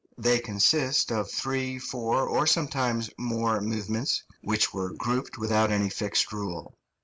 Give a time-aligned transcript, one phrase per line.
[0.17, 6.33] They consist of three, four, or sometimes more movements, which were grouped without any fixed
[6.33, 6.75] rule.